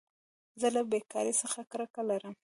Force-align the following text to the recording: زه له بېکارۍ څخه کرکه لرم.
زه 0.59 0.67
له 0.75 0.81
بېکارۍ 0.91 1.33
څخه 1.41 1.59
کرکه 1.71 2.01
لرم. 2.09 2.35